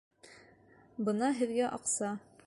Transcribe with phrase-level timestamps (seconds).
[1.09, 2.13] Бына һеҙгә аҡса!